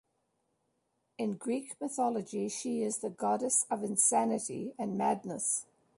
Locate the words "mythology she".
1.79-2.81